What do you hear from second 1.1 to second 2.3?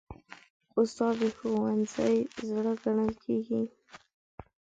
د ښوونځي